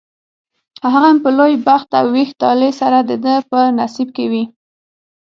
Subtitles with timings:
[0.83, 4.43] هغه هم په لوی بخت او ویښ طالع سره دده په نصیب کې وي.